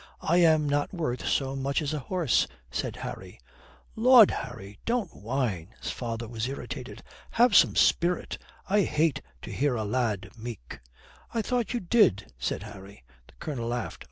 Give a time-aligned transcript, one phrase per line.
[0.23, 3.39] I am not worth so much as a horse," said Harry.
[3.95, 7.03] "Lud, Harry, don't whine," his father was irritated.
[7.33, 8.39] "Have some spirit.
[8.67, 10.79] I hate to hear a lad meek."
[11.35, 13.03] "I thought you did," said Harry.
[13.27, 13.99] The Colonel laughed.